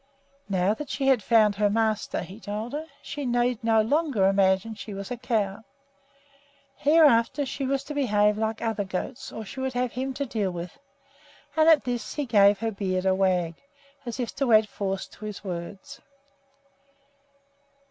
Now 0.49 0.73
that 0.73 0.89
she 0.89 1.05
had 1.09 1.21
found 1.21 1.53
her 1.57 1.69
master, 1.69 2.21
he 2.23 2.39
told 2.39 2.73
her, 2.73 2.87
she 3.03 3.23
need 3.23 3.63
no 3.63 3.83
longer 3.83 4.25
imagine 4.25 4.71
that 4.71 4.79
she 4.79 4.95
was 4.95 5.11
a 5.11 5.15
cow. 5.17 5.63
Hereafter 6.75 7.45
she 7.45 7.67
was 7.67 7.83
to 7.83 7.93
behave 7.93 8.35
like 8.35 8.63
other 8.63 8.83
goats 8.83 9.31
or 9.31 9.45
she 9.45 9.59
would 9.59 9.73
have 9.73 9.91
him 9.91 10.15
to 10.15 10.25
deal 10.25 10.49
with; 10.49 10.79
and 11.55 11.69
at 11.69 11.83
this 11.83 12.15
he 12.15 12.25
gave 12.25 12.57
her 12.57 12.71
beard 12.71 13.05
a 13.05 13.13
wag, 13.13 13.53
as 14.03 14.19
if 14.19 14.33
to 14.37 14.51
add 14.53 14.67
force 14.67 15.05
to 15.05 15.25
his 15.25 15.43
words. 15.43 16.01